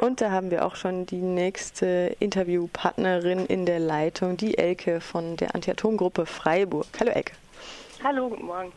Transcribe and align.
Und 0.00 0.22
da 0.22 0.30
haben 0.30 0.50
wir 0.50 0.64
auch 0.64 0.76
schon 0.76 1.04
die 1.04 1.20
nächste 1.20 2.16
Interviewpartnerin 2.20 3.44
in 3.44 3.66
der 3.66 3.78
Leitung, 3.78 4.38
die 4.38 4.56
Elke 4.56 5.02
von 5.02 5.36
der 5.36 5.54
Anti-Atom-Gruppe 5.54 6.24
Freiburg. 6.24 6.86
Hallo 6.98 7.10
Elke. 7.10 7.34
Hallo, 8.02 8.30
guten 8.30 8.46
Morgen. 8.46 8.72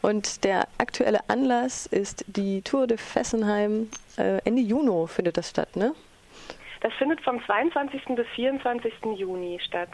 Und 0.00 0.44
der 0.44 0.68
aktuelle 0.78 1.28
Anlass 1.28 1.86
ist 1.86 2.24
die 2.28 2.62
Tour 2.62 2.86
de 2.86 2.98
Fessenheim. 2.98 3.90
Äh, 4.16 4.38
Ende 4.44 4.62
Juni 4.62 5.08
findet 5.08 5.38
das 5.38 5.50
statt, 5.50 5.74
ne? 5.74 5.92
Das 6.82 6.92
findet 6.94 7.20
vom 7.22 7.44
22. 7.44 8.04
bis 8.14 8.26
24. 8.36 8.92
Juni 9.16 9.58
statt. 9.60 9.90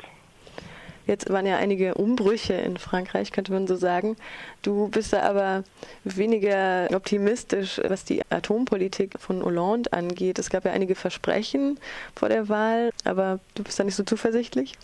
Jetzt 1.07 1.33
waren 1.33 1.47
ja 1.47 1.57
einige 1.57 1.95
Umbrüche 1.95 2.55
in 2.55 2.77
Frankreich, 2.77 3.31
könnte 3.31 3.53
man 3.53 3.67
so 3.69 3.77
sagen. 3.77 4.17
Du 4.63 4.89
bist 4.89 5.13
da 5.13 5.23
aber 5.23 5.63
weniger 6.03 6.89
optimistisch, 6.93 7.81
was 7.87 8.05
die 8.05 8.23
Atompolitik 8.31 9.13
von 9.19 9.43
Hollande 9.43 9.93
angeht. 9.93 10.39
Es 10.39 10.51
gab 10.51 10.65
ja 10.65 10.73
einige 10.73 10.97
Versprechen 10.97 11.79
vor 12.17 12.29
der 12.29 12.49
Wahl, 12.49 12.91
aber 13.05 13.39
du 13.55 13.63
bist 13.63 13.79
da 13.79 13.85
nicht 13.85 13.95
so 13.95 14.03
zuversichtlich? 14.03 14.75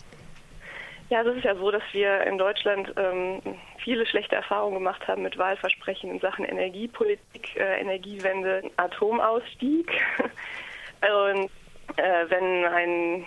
Ja, 1.09 1.21
es 1.21 1.35
ist 1.35 1.43
ja 1.43 1.55
so, 1.55 1.69
dass 1.69 1.83
wir 1.91 2.21
in 2.21 2.37
Deutschland 2.37 2.93
ähm, 2.95 3.41
viele 3.83 4.05
schlechte 4.05 4.35
Erfahrungen 4.35 4.75
gemacht 4.75 5.05
haben 5.07 5.21
mit 5.23 5.37
Wahlversprechen 5.37 6.09
in 6.09 6.19
Sachen 6.19 6.45
Energiepolitik, 6.45 7.55
äh, 7.57 7.81
Energiewende, 7.81 8.63
Atomausstieg. 8.77 9.91
Und 11.01 11.51
äh, 11.97 12.29
wenn 12.29 12.65
ein 12.65 13.25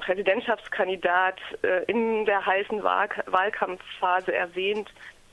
Präsidentschaftskandidat 0.00 1.40
äh, 1.62 1.84
in 1.86 2.24
der 2.24 2.44
heißen 2.44 2.82
Wahl 2.82 3.08
Wahlkampfphase 3.26 4.34
erwähnt, 4.34 4.92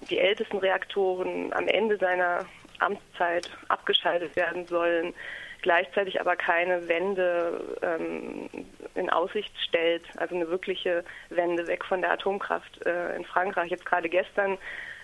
die 0.09 0.19
ältesten 0.19 0.57
Reaktoren 0.57 1.53
am 1.53 1.67
Ende 1.67 1.97
seiner 1.97 2.45
Amtszeit 2.79 3.49
abgeschaltet 3.69 4.35
werden 4.35 4.65
sollen, 4.67 5.13
gleichzeitig 5.61 6.19
aber 6.19 6.35
keine 6.35 6.87
Wende 6.87 7.77
ähm, 7.81 8.49
in 8.95 9.09
Aussicht 9.09 9.53
stellt, 9.67 10.03
also 10.17 10.35
eine 10.35 10.49
wirkliche 10.49 11.03
Wende 11.29 11.67
weg 11.67 11.85
von 11.85 12.01
der 12.01 12.11
Atomkraft 12.11 12.85
äh, 12.85 13.15
in 13.15 13.25
Frankreich. 13.25 13.71
Jetzt 13.71 13.85
gerade 13.85 14.09
gestern 14.09 14.57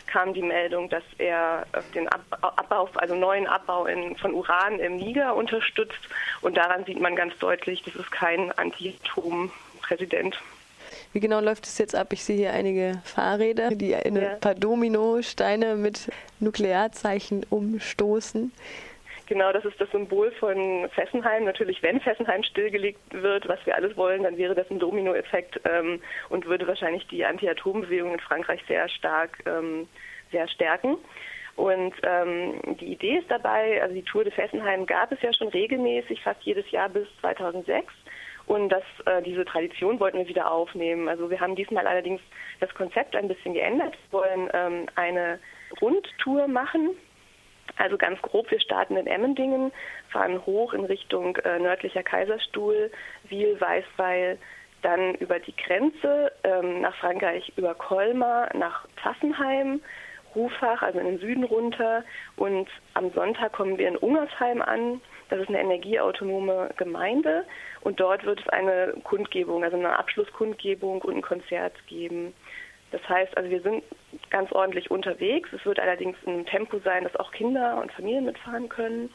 kam 0.10 0.34
die 0.34 0.42
Meldung, 0.42 0.90
dass 0.90 1.04
er 1.18 1.66
den 1.94 2.08
Abbau, 2.10 2.90
also 2.96 3.16
neuen 3.16 3.48
Abbau 3.48 3.86
in, 3.86 4.16
von 4.18 4.34
Uran 4.34 4.80
im 4.80 4.98
Niger 4.98 5.36
unterstützt. 5.36 6.00
Und 6.42 6.58
daran 6.58 6.84
sieht 6.86 7.00
man 7.00 7.16
ganz 7.16 7.38
deutlich, 7.40 7.84
das 7.84 7.96
ist 7.96 8.12
kein 8.12 8.52
Anti-Atom-Präsident. 8.54 10.38
Wie 11.14 11.20
genau 11.20 11.40
läuft 11.40 11.66
es 11.66 11.78
jetzt 11.78 11.96
ab? 11.96 12.14
Ich 12.14 12.24
sehe 12.24 12.38
hier 12.38 12.54
einige 12.54 13.02
Fahrräder, 13.04 13.70
die 13.70 13.96
ein 13.96 14.16
ja. 14.16 14.36
paar 14.36 14.56
Dominosteine 14.56 15.76
mit 15.76 16.12
Nuklearzeichen 16.40 17.46
umstoßen. 17.50 18.52
Genau, 19.30 19.52
das 19.54 19.64
ist 19.64 19.80
das 19.80 19.92
Symbol 19.92 20.32
von 20.32 20.90
Fessenheim. 20.90 21.46
Natürlich, 21.46 21.84
wenn 21.84 22.02
Fessenheim 22.02 22.42
stillgelegt 22.42 23.00
wird, 23.12 23.48
was 23.48 23.64
wir 23.68 23.76
alles 23.76 23.96
wollen, 23.96 24.24
dann 24.24 24.38
wäre 24.38 24.56
das 24.56 24.68
ein 24.72 24.80
Dominoeffekt 24.80 25.62
ähm, 25.66 26.02
und 26.30 26.48
würde 26.48 26.68
wahrscheinlich 26.68 27.06
die 27.10 27.24
Anti-Atom-Bewegung 27.24 28.14
in 28.14 28.20
Frankreich 28.20 28.60
sehr 28.68 28.90
stark 28.90 29.38
ähm, 29.46 29.88
sehr 30.32 30.48
stärken. 30.48 30.98
Und 31.56 31.94
ähm, 32.02 32.60
die 32.80 32.92
Idee 32.94 33.18
ist 33.18 33.30
dabei, 33.30 33.80
also 33.84 33.94
die 33.94 34.02
Tour 34.02 34.24
de 34.24 34.34
Fessenheim 34.34 34.88
gab 34.88 35.12
es 35.12 35.22
ja 35.22 35.32
schon 35.32 35.50
regelmäßig, 35.50 36.24
fast 36.24 36.42
jedes 36.42 36.70
Jahr 36.72 36.90
bis 36.90 37.08
2006. 37.22 37.94
Und 38.48 38.70
das, 38.70 38.84
äh, 39.06 39.22
diese 39.22 39.46
Tradition 39.46 40.00
wollten 40.00 40.18
wir 40.18 40.28
wieder 40.28 40.50
aufnehmen. 40.50 41.08
Also 41.08 41.30
wir 41.30 41.40
haben 41.40 41.56
diesmal 41.56 41.86
allerdings 41.86 42.22
das 42.62 42.74
Konzept 42.74 43.16
ein 43.16 43.28
bisschen 43.28 43.54
geändert. 43.54 43.96
Wir 44.10 44.22
wollen 44.22 44.50
ähm, 44.54 44.86
eine 44.96 45.38
Rundtour 45.80 46.48
machen 46.48 46.96
also 47.80 47.98
ganz 47.98 48.22
grob, 48.22 48.52
wir 48.52 48.60
starten 48.60 48.98
in 48.98 49.08
Emmendingen, 49.08 49.72
fahren 50.10 50.46
hoch 50.46 50.74
in 50.74 50.86
Richtung 50.86 51.38
äh, 51.38 51.60
nördlicher 51.60 52.04
Kaiserstuhl, 52.04 52.92
Wiel, 53.30 53.60
Weißweil, 53.60 54.38
dann 54.82 55.16
über 55.16 55.40
die 55.40 55.56
Grenze 55.56 56.32
ähm, 56.44 56.82
nach 56.82 56.96
Frankreich 56.96 57.52
über 57.58 57.74
Colmar, 57.76 58.50
nach 58.56 58.88
Tassenheim, 59.02 59.82
Rufach, 60.36 60.82
also 60.82 61.00
in 61.00 61.06
den 61.06 61.20
Süden 61.20 61.44
runter. 61.44 62.04
Und 62.36 62.70
am 62.94 63.12
Sonntag 63.12 63.54
kommen 63.54 63.78
wir 63.78 63.88
in 63.88 63.98
Ungersheim 63.98 64.62
an. 64.62 65.02
Das 65.30 65.40
ist 65.40 65.50
eine 65.50 65.60
energieautonome 65.60 66.70
Gemeinde. 66.78 67.46
Und 67.82 68.00
dort 68.00 68.26
wird 68.26 68.42
es 68.42 68.50
eine 68.50 68.94
Kundgebung, 69.04 69.64
also 69.64 69.78
eine 69.78 69.98
Abschlusskundgebung 69.98 71.02
und 71.02 71.18
ein 71.18 71.22
Konzert 71.22 71.74
geben. 71.88 72.34
Das 72.92 73.08
heißt, 73.08 73.38
also 73.38 73.50
wir 73.50 73.62
sind 73.62 73.84
ganz 74.30 74.52
ordentlich 74.52 74.90
unterwegs. 74.90 75.50
Es 75.54 75.66
wird 75.66 75.80
allerdings 75.80 76.18
ein 76.26 76.46
Tempo 76.46 76.80
sein, 76.80 77.04
dass 77.04 77.16
auch 77.16 77.32
Kinder 77.32 77.80
und 77.82 77.92
Familien 77.92 78.26
mitfahren 78.26 78.70
können. 78.70 79.10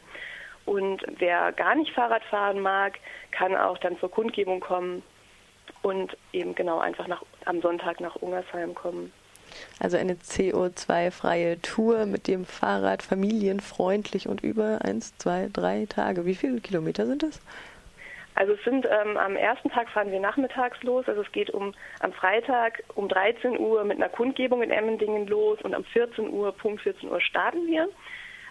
Und 0.65 1.03
wer 1.19 1.53
gar 1.53 1.75
nicht 1.75 1.93
Fahrrad 1.93 2.25
fahren 2.25 2.61
mag, 2.61 2.99
kann 3.33 3.55
auch 3.57 3.79
dann 3.79 3.99
zur 3.99 4.11
Kundgebung 4.11 4.61
kommen 4.61 5.03
und 5.83 6.17
eben 6.33 6.55
genau 6.55 6.79
einfach 6.79 7.07
nach, 7.07 7.23
am 7.45 7.61
Sonntag 7.61 8.01
nach 8.01 8.17
Ungersheim 8.17 8.75
kommen. 8.75 9.13
Also 9.79 9.97
eine 9.97 10.15
CO2-freie 10.15 11.61
Tour 11.61 12.07
mit 12.07 12.27
dem 12.27 12.45
Fahrrad 12.45 13.03
familienfreundlich 13.03 14.29
und 14.29 14.43
über 14.43 14.81
eins, 14.83 15.17
zwei, 15.19 15.49
drei 15.53 15.87
Tage. 15.87 16.25
Wie 16.25 16.35
viele 16.35 16.61
Kilometer 16.61 17.07
sind 17.07 17.23
das? 17.23 17.41
Also 18.35 18.55
es 18.55 18.65
sind 18.65 18.87
ähm, 18.87 19.17
am 19.17 19.37
ersten 19.37 19.71
Tag 19.71 19.89
fahren 19.91 20.11
wir 20.11 20.21
nachmittags 20.21 20.83
los. 20.83 21.09
Also 21.09 21.23
es 21.23 21.33
geht 21.33 21.51
um 21.51 21.73
am 22.01 22.13
Freitag 22.13 22.83
um 22.95 23.09
13 23.09 23.59
Uhr 23.59 23.85
mit 23.85 23.99
einer 23.99 24.09
Kundgebung 24.09 24.63
in 24.63 24.71
Emmendingen 24.71 25.27
los 25.29 25.61
und 25.63 25.75
am 25.75 25.85
14 25.85 26.31
Uhr, 26.31 26.53
Punkt 26.53 26.83
14 26.83 27.11
Uhr 27.11 27.21
starten 27.21 27.67
wir. 27.67 27.89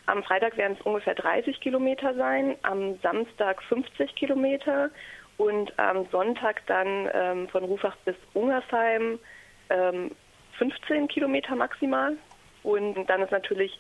Am 0.06 0.24
Freitag 0.24 0.58
werden 0.58 0.78
es 0.80 0.86
ungefähr 0.86 1.16
30 1.16 1.60
Kilometer 1.60 2.14
sein, 2.14 2.56
am 2.64 2.98
Samstag 3.00 3.62
50 3.64 4.16
Kilometer 4.16 4.90
und 5.38 5.78
am 5.80 6.06
Sonntag 6.12 6.62
dann 6.68 7.10
ähm, 7.14 7.50
von 7.50 7.64
Rufach 7.64 7.96
bis 8.06 8.16
Ungersheim 8.34 9.20
ähm, 9.70 10.12
15 10.58 11.08
Kilometer 11.08 11.56
maximal. 11.56 12.18
Und 12.64 13.06
dann 13.08 13.22
ist 13.22 13.32
natürlich 13.32 13.78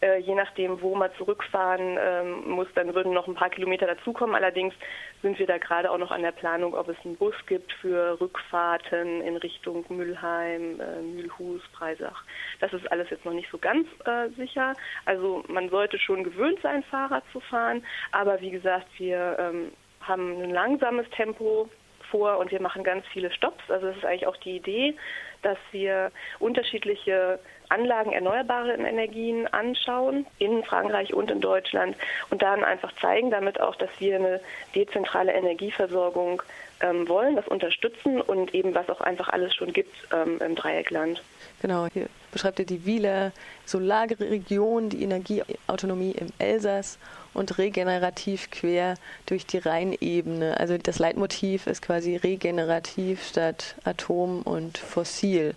äh, 0.00 0.18
je 0.18 0.34
nachdem, 0.34 0.80
wo 0.80 0.94
man 0.94 1.10
zurückfahren 1.16 1.98
ähm, 2.00 2.50
muss, 2.50 2.68
dann 2.74 2.94
würden 2.94 3.12
noch 3.12 3.26
ein 3.26 3.34
paar 3.34 3.50
Kilometer 3.50 3.86
dazukommen. 3.86 4.34
Allerdings 4.34 4.74
sind 5.22 5.38
wir 5.38 5.46
da 5.46 5.58
gerade 5.58 5.90
auch 5.90 5.98
noch 5.98 6.10
an 6.10 6.22
der 6.22 6.32
Planung, 6.32 6.74
ob 6.74 6.88
es 6.88 6.96
einen 7.04 7.16
Bus 7.16 7.34
gibt 7.46 7.72
für 7.74 8.20
Rückfahrten 8.20 9.20
in 9.22 9.36
Richtung 9.36 9.84
Mülheim, 9.88 10.80
äh, 10.80 11.02
Mühlhus, 11.02 11.62
Breisach. 11.72 12.24
Das 12.60 12.72
ist 12.72 12.90
alles 12.90 13.10
jetzt 13.10 13.24
noch 13.24 13.32
nicht 13.32 13.50
so 13.50 13.58
ganz 13.58 13.86
äh, 14.04 14.28
sicher. 14.36 14.74
Also 15.04 15.44
man 15.48 15.68
sollte 15.68 15.98
schon 15.98 16.24
gewöhnt 16.24 16.60
sein, 16.62 16.82
Fahrrad 16.84 17.24
zu 17.32 17.40
fahren. 17.40 17.84
Aber 18.12 18.40
wie 18.40 18.50
gesagt, 18.50 18.86
wir 18.98 19.36
ähm, 19.38 19.72
haben 20.00 20.42
ein 20.42 20.50
langsames 20.50 21.08
Tempo 21.10 21.68
vor 22.10 22.38
und 22.38 22.50
wir 22.50 22.60
machen 22.60 22.84
ganz 22.84 23.06
viele 23.12 23.30
Stops. 23.30 23.70
Also 23.70 23.88
das 23.88 23.96
ist 23.96 24.04
eigentlich 24.04 24.26
auch 24.26 24.36
die 24.36 24.56
Idee, 24.56 24.94
dass 25.42 25.58
wir 25.70 26.10
unterschiedliche 26.38 27.38
Anlagen 27.68 28.12
erneuerbare 28.12 28.74
Energien 28.74 29.46
anschauen, 29.48 30.26
in 30.38 30.64
Frankreich 30.64 31.14
und 31.14 31.30
in 31.30 31.40
Deutschland 31.40 31.96
und 32.30 32.42
dann 32.42 32.64
einfach 32.64 32.92
zeigen 33.00 33.30
damit 33.30 33.60
auch, 33.60 33.76
dass 33.76 33.90
wir 33.98 34.16
eine 34.16 34.40
dezentrale 34.74 35.32
Energieversorgung 35.32 36.42
ähm, 36.80 37.08
wollen, 37.08 37.36
das 37.36 37.46
unterstützen 37.46 38.20
und 38.20 38.54
eben 38.54 38.74
was 38.74 38.88
auch 38.88 39.00
einfach 39.00 39.28
alles 39.28 39.54
schon 39.54 39.72
gibt 39.72 39.94
ähm, 40.12 40.40
im 40.44 40.54
Dreieckland. 40.54 41.22
Genau, 41.60 41.86
hier 41.92 42.08
beschreibt 42.32 42.58
ihr 42.58 42.66
die 42.66 42.84
Wieler 42.84 43.32
Solarregion, 43.64 44.90
die 44.90 45.02
Energieautonomie 45.02 46.12
im 46.12 46.28
Elsass 46.38 46.98
und 47.34 47.58
regenerativ 47.58 48.50
quer 48.50 48.94
durch 49.26 49.46
die 49.46 49.58
Rheinebene. 49.58 50.58
Also 50.58 50.78
das 50.78 50.98
Leitmotiv 50.98 51.66
ist 51.66 51.82
quasi 51.82 52.16
regenerativ 52.16 53.26
statt 53.26 53.76
Atom 53.84 54.42
und 54.42 54.78
Fossil. 54.78 55.54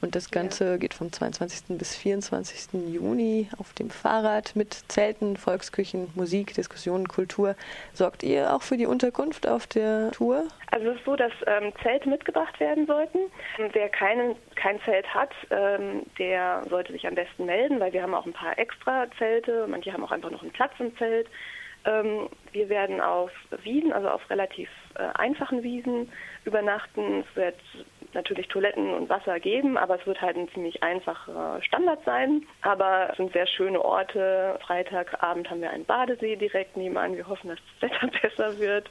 Und 0.00 0.14
das 0.14 0.30
Ganze 0.30 0.72
ja. 0.72 0.76
geht 0.76 0.94
vom 0.94 1.12
22. 1.12 1.76
bis 1.76 1.96
24. 1.96 2.80
Juni 2.92 3.48
auf 3.58 3.72
dem 3.72 3.90
Fahrrad 3.90 4.54
mit 4.54 4.72
Zelten, 4.88 5.36
Volksküchen, 5.36 6.10
Musik, 6.14 6.54
Diskussionen, 6.54 7.08
Kultur. 7.08 7.56
Sorgt 7.92 8.22
ihr 8.22 8.54
auch 8.54 8.62
für 8.62 8.76
die 8.76 8.86
Unterkunft 8.86 9.48
auf 9.48 9.66
der 9.66 10.12
Tour? 10.12 10.46
Also 10.70 10.90
es 10.90 10.98
ist 10.98 11.04
so, 11.04 11.16
dass 11.16 11.32
ähm, 11.46 11.72
Zelte 11.82 12.08
mitgebracht 12.08 12.60
werden 12.60 12.86
sollten. 12.86 13.18
Wer 13.72 13.88
keinen, 13.88 14.36
kein 14.54 14.80
Zelt 14.82 15.12
hat, 15.12 15.32
ähm, 15.50 16.02
der 16.18 16.62
sollte 16.68 16.92
sich 16.92 17.06
am 17.06 17.16
besten 17.16 17.46
melden, 17.46 17.80
weil 17.80 17.92
wir 17.92 18.02
haben 18.02 18.14
auch 18.14 18.26
ein 18.26 18.32
paar 18.32 18.56
extra 18.56 19.06
Zelte. 19.18 19.66
Manche 19.66 19.92
haben 19.92 20.04
auch 20.04 20.12
einfach 20.12 20.30
noch 20.30 20.42
einen 20.42 20.52
Platz 20.52 20.72
im 20.78 20.96
Zelt. 20.96 21.26
Ähm, 21.84 22.28
wir 22.52 22.68
werden 22.68 23.00
auf 23.00 23.30
Wiesen, 23.62 23.92
also 23.92 24.08
auf 24.08 24.28
relativ 24.30 24.68
äh, 24.94 25.08
einfachen 25.14 25.62
Wiesen 25.62 26.10
übernachten. 26.44 27.24
Es 27.28 27.36
wird 27.36 27.60
natürlich 28.14 28.48
Toiletten 28.48 28.92
und 28.92 29.08
Wasser 29.08 29.40
geben, 29.40 29.76
aber 29.76 29.98
es 29.98 30.06
wird 30.06 30.20
halt 30.20 30.36
ein 30.36 30.48
ziemlich 30.50 30.82
einfacher 30.82 31.60
Standard 31.62 32.04
sein. 32.04 32.44
Aber 32.62 33.08
es 33.10 33.16
sind 33.16 33.32
sehr 33.32 33.46
schöne 33.46 33.84
Orte. 33.84 34.58
Freitagabend 34.66 35.50
haben 35.50 35.60
wir 35.60 35.70
einen 35.70 35.84
Badesee 35.84 36.36
direkt 36.36 36.76
nebenan. 36.76 37.16
Wir 37.16 37.28
hoffen, 37.28 37.48
dass 37.48 37.58
das 37.80 37.90
Wetter 37.90 38.08
besser 38.22 38.58
wird. 38.58 38.90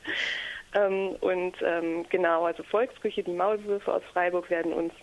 Ähm, 0.76 1.16
und 1.22 1.56
ähm, 1.64 2.06
genau, 2.10 2.46
also 2.46 2.64
Volksküche, 2.64 3.24
die 3.24 3.32
Maulwürfe 3.32 3.94
aus 3.94 4.04
Freiburg 4.12 4.50
werden 4.50 4.74
uns 4.74 4.94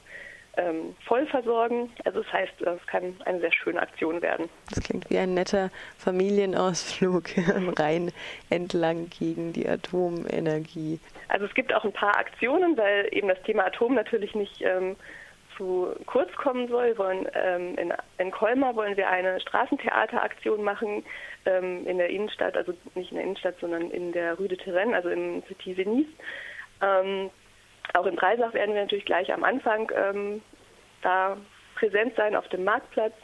ähm, 0.56 0.94
voll 1.06 1.26
versorgen. 1.26 1.90
Also 2.04 2.22
das 2.22 2.32
heißt, 2.32 2.62
es 2.62 2.86
kann 2.86 3.16
eine 3.24 3.40
sehr 3.40 3.52
schöne 3.52 3.80
Aktion 3.80 4.22
werden. 4.22 4.48
Das 4.70 4.82
klingt 4.82 5.08
wie 5.10 5.18
ein 5.18 5.34
netter 5.34 5.70
Familienausflug 5.98 7.36
am 7.54 7.70
Rhein 7.70 8.12
entlang 8.50 9.10
gegen 9.10 9.52
die 9.52 9.68
Atomenergie. 9.68 11.00
Also 11.28 11.46
es 11.46 11.54
gibt 11.54 11.74
auch 11.74 11.84
ein 11.84 11.92
paar 11.92 12.16
Aktionen, 12.16 12.76
weil 12.76 13.08
eben 13.12 13.28
das 13.28 13.42
Thema 13.42 13.66
Atom 13.66 13.94
natürlich 13.94 14.34
nicht 14.34 14.62
ähm, 14.62 14.96
zu 15.56 15.94
kurz 16.06 16.32
kommen 16.36 16.68
soll. 16.68 16.96
Wollen, 16.98 17.26
ähm, 17.34 17.76
in, 17.76 17.92
in, 18.18 18.30
Colmar 18.30 18.76
wollen 18.76 18.96
wir 18.96 19.08
eine 19.08 19.40
Straßentheateraktion 19.40 20.62
machen 20.62 21.04
ähm, 21.46 21.86
in 21.86 21.98
der 21.98 22.10
Innenstadt, 22.10 22.56
also 22.56 22.74
nicht 22.94 23.10
in 23.10 23.16
der 23.16 23.24
Innenstadt, 23.24 23.56
sondern 23.60 23.90
in 23.90 24.12
der 24.12 24.34
Rue 24.34 24.48
de 24.48 24.58
Terrain, 24.58 24.94
also 24.94 25.08
im 25.08 25.42
Petit 25.42 25.76
Venice. 25.76 26.08
Auch 27.92 28.06
in 28.06 28.16
Breisach 28.16 28.54
werden 28.54 28.74
wir 28.74 28.82
natürlich 28.82 29.04
gleich 29.04 29.32
am 29.32 29.44
Anfang 29.44 29.90
ähm, 29.94 30.42
da 31.02 31.36
präsent 31.74 32.14
sein 32.16 32.34
auf 32.34 32.48
dem 32.48 32.64
Marktplatz. 32.64 33.14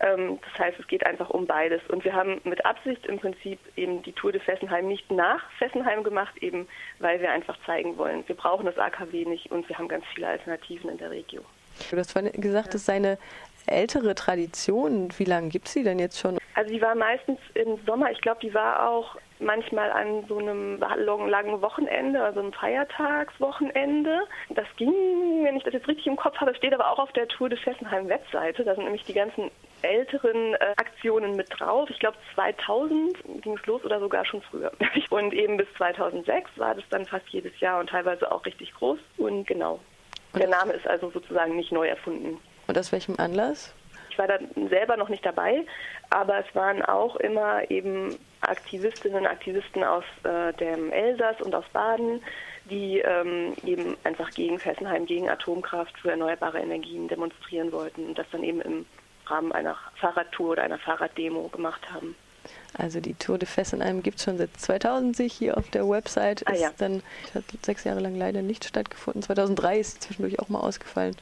Ähm, 0.00 0.38
das 0.42 0.66
heißt, 0.66 0.80
es 0.80 0.86
geht 0.86 1.06
einfach 1.06 1.30
um 1.30 1.46
beides. 1.46 1.80
Und 1.88 2.04
wir 2.04 2.12
haben 2.12 2.40
mit 2.44 2.64
Absicht 2.64 3.06
im 3.06 3.18
Prinzip 3.18 3.58
eben 3.76 4.02
die 4.02 4.12
Tour 4.12 4.32
de 4.32 4.40
Fessenheim 4.40 4.86
nicht 4.86 5.10
nach 5.10 5.50
Fessenheim 5.58 6.02
gemacht, 6.02 6.36
eben 6.38 6.68
weil 6.98 7.20
wir 7.20 7.30
einfach 7.30 7.56
zeigen 7.64 7.96
wollen, 7.96 8.24
wir 8.26 8.36
brauchen 8.36 8.66
das 8.66 8.78
AKW 8.78 9.24
nicht 9.24 9.50
und 9.50 9.68
wir 9.68 9.78
haben 9.78 9.88
ganz 9.88 10.04
viele 10.14 10.28
Alternativen 10.28 10.90
in 10.90 10.98
der 10.98 11.10
Region. 11.10 11.44
Du 11.90 11.96
hast 11.96 12.12
vorhin 12.12 12.32
gesagt, 12.32 12.74
das 12.74 12.84
sei 12.84 12.96
eine 12.96 13.18
ältere 13.66 14.14
Tradition. 14.14 15.08
Wie 15.16 15.24
lange 15.24 15.48
gibt 15.48 15.68
es 15.68 15.72
sie 15.72 15.84
denn 15.84 15.98
jetzt 15.98 16.18
schon? 16.18 16.38
Also 16.54 16.72
die 16.72 16.82
war 16.82 16.94
meistens 16.94 17.38
im 17.54 17.78
Sommer. 17.86 18.10
Ich 18.10 18.20
glaube, 18.20 18.40
die 18.42 18.52
war 18.52 18.88
auch 18.88 19.16
manchmal 19.38 19.90
an 19.90 20.24
so 20.28 20.38
einem 20.38 20.78
langen 20.78 21.60
Wochenende, 21.62 22.22
also 22.22 22.40
einem 22.40 22.52
Feiertagswochenende. 22.52 24.20
Das 24.50 24.66
ging, 24.76 24.92
wenn 25.44 25.56
ich 25.56 25.64
das 25.64 25.74
jetzt 25.74 25.88
richtig 25.88 26.06
im 26.06 26.16
Kopf 26.16 26.36
habe, 26.36 26.54
steht 26.54 26.74
aber 26.74 26.90
auch 26.90 26.98
auf 26.98 27.12
der 27.12 27.28
Tour 27.28 27.48
de 27.48 27.58
Fessenheim 27.58 28.08
Webseite. 28.08 28.64
Da 28.64 28.74
sind 28.74 28.84
nämlich 28.84 29.04
die 29.04 29.14
ganzen 29.14 29.50
älteren 29.82 30.54
äh, 30.54 30.74
Aktionen 30.76 31.34
mit 31.36 31.48
drauf. 31.50 31.90
Ich 31.90 31.98
glaube 31.98 32.16
2000 32.34 33.42
ging 33.42 33.56
es 33.56 33.66
los 33.66 33.84
oder 33.84 33.98
sogar 33.98 34.24
schon 34.24 34.42
früher. 34.42 34.72
Und 35.10 35.32
eben 35.32 35.56
bis 35.56 35.66
2006 35.76 36.50
war 36.56 36.74
das 36.74 36.84
dann 36.90 37.04
fast 37.06 37.28
jedes 37.30 37.58
Jahr 37.60 37.80
und 37.80 37.90
teilweise 37.90 38.30
auch 38.30 38.44
richtig 38.46 38.72
groß. 38.74 38.98
Und 39.18 39.46
genau, 39.46 39.80
und 40.32 40.40
der 40.40 40.48
Name 40.48 40.72
ist 40.72 40.86
also 40.86 41.10
sozusagen 41.10 41.56
nicht 41.56 41.72
neu 41.72 41.86
erfunden. 41.86 42.38
Und 42.66 42.78
aus 42.78 42.92
welchem 42.92 43.18
Anlass? 43.18 43.74
Ich 44.12 44.18
war 44.18 44.28
da 44.28 44.38
selber 44.68 44.98
noch 44.98 45.08
nicht 45.08 45.24
dabei, 45.24 45.64
aber 46.10 46.38
es 46.38 46.54
waren 46.54 46.82
auch 46.82 47.16
immer 47.16 47.70
eben 47.70 48.18
Aktivistinnen 48.42 49.20
und 49.20 49.26
Aktivisten 49.26 49.82
aus 49.82 50.04
äh, 50.24 50.52
dem 50.54 50.92
Elsass 50.92 51.40
und 51.40 51.54
aus 51.54 51.64
Baden, 51.72 52.22
die 52.66 52.98
ähm, 52.98 53.54
eben 53.64 53.96
einfach 54.04 54.30
gegen 54.30 54.58
Fessenheim, 54.58 55.06
gegen 55.06 55.30
Atomkraft 55.30 55.96
für 55.98 56.10
erneuerbare 56.10 56.60
Energien 56.60 57.08
demonstrieren 57.08 57.72
wollten 57.72 58.06
und 58.08 58.18
das 58.18 58.26
dann 58.30 58.44
eben 58.44 58.60
im 58.60 58.84
Rahmen 59.26 59.50
einer 59.52 59.76
Fahrradtour 59.94 60.50
oder 60.50 60.64
einer 60.64 60.78
Fahrraddemo 60.78 61.48
gemacht 61.48 61.90
haben. 61.90 62.14
Also 62.76 63.00
die 63.00 63.14
Tour 63.14 63.38
de 63.38 63.48
Fessenheim 63.48 64.02
gibt 64.02 64.18
es 64.18 64.24
schon 64.24 64.36
seit 64.36 64.54
2000 64.58 65.16
sich 65.16 65.32
hier 65.32 65.56
auf 65.56 65.70
der 65.70 65.88
Website. 65.88 66.46
Ah, 66.46 66.52
ist 66.52 66.60
ja. 66.60 66.70
dann 66.76 67.02
hat 67.34 67.44
sechs 67.62 67.84
Jahre 67.84 68.00
lang 68.00 68.14
leider 68.16 68.42
nicht 68.42 68.64
stattgefunden. 68.64 69.22
2003 69.22 69.78
ist 69.78 70.02
zwischendurch 70.02 70.38
auch 70.38 70.50
mal 70.50 70.60
ausgefallen 70.60 71.16